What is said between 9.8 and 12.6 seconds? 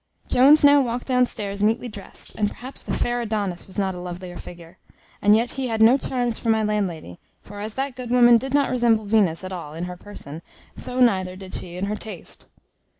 her person, so neither did she in her taste.